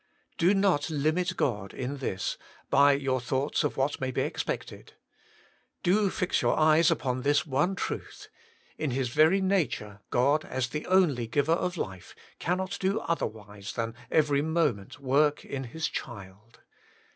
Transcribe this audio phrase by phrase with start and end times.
[0.39, 2.35] Do not limit God in this
[2.71, 4.93] by your thoughts of what may be expected.
[5.83, 8.27] Do fix your eyes upon this one truth:
[8.79, 13.93] in His very nature, God, as the only Giver of life, cannot do otherwise than
[14.09, 16.61] every moment work in His child.